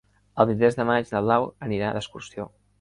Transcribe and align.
El 0.43 0.47
vint-i-tres 0.51 0.77
de 0.79 0.87
maig 0.91 1.13
na 1.13 1.23
Blau 1.27 1.47
anirà 1.69 1.95
d'excursió. 1.99 2.53